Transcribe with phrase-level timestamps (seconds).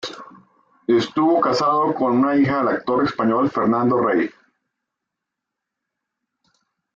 [0.87, 4.31] Estuvo casado con una hija del actor español Fernando Rey.